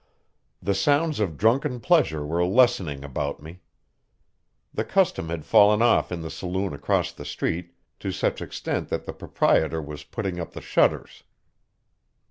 The 0.63 0.73
sounds 0.73 1.19
of 1.19 1.37
drunken 1.37 1.79
pleasure 1.79 2.25
were 2.25 2.43
lessening 2.43 3.03
about 3.03 3.39
me. 3.39 3.61
The 4.73 4.83
custom 4.83 5.29
had 5.29 5.45
fallen 5.45 5.83
off 5.83 6.11
in 6.11 6.23
the 6.23 6.31
saloon 6.31 6.73
across 6.73 7.11
the 7.11 7.23
street 7.23 7.75
to 7.99 8.11
such 8.11 8.41
extent 8.41 8.89
that 8.89 9.05
the 9.05 9.13
proprietor 9.13 9.79
was 9.79 10.03
putting 10.03 10.39
up 10.39 10.53
the 10.53 10.59
shutters. 10.61 11.21